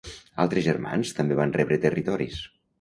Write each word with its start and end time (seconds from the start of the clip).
Altres 0.45 0.65
germans 0.69 1.13
també 1.19 1.39
van 1.43 1.55
rebre 1.61 1.81
territoris. 1.87 2.45